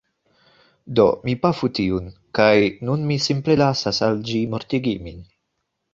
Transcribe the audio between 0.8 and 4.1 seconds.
Do mi pafu tiun, kaj nun mi simple lasas